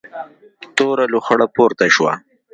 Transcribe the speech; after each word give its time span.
توره 0.75 1.05
لوخړه 1.13 1.47
پورته 1.55 1.85
شوه. 1.95 2.13